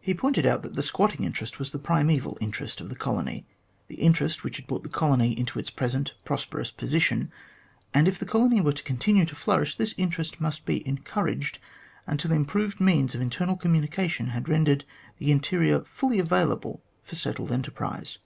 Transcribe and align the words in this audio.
He 0.00 0.14
pointed 0.14 0.46
out 0.46 0.62
that 0.62 0.74
the 0.74 0.82
squatting 0.82 1.22
interest 1.22 1.58
was 1.58 1.70
the 1.70 1.78
primeval 1.78 2.38
interest 2.40 2.80
of 2.80 2.88
the 2.88 2.96
colony, 2.96 3.46
the 3.88 3.96
interest 3.96 4.42
which 4.42 4.56
had 4.56 4.66
brought 4.66 4.84
the 4.84 4.88
colony 4.88 5.38
into 5.38 5.58
its 5.58 5.68
present 5.68 6.14
prosperous 6.24 6.70
position, 6.70 7.30
and 7.92 8.08
if 8.08 8.18
the 8.18 8.24
colony 8.24 8.62
were 8.62 8.72
to 8.72 8.82
continue 8.82 9.26
to 9.26 9.36
flourish, 9.36 9.76
this 9.76 9.92
interest 9.98 10.40
must 10.40 10.64
be 10.64 10.82
encouraged 10.88 11.58
until 12.06 12.32
improved 12.32 12.80
means 12.80 13.14
of 13.14 13.20
internal 13.20 13.54
communication 13.54 14.28
had 14.28 14.48
rendered 14.48 14.86
the 15.18 15.30
interior 15.30 15.80
fully 15.82 16.18
available 16.18 16.82
for 17.02 17.14
settled 17.16 17.52
enterprise. 17.52 18.16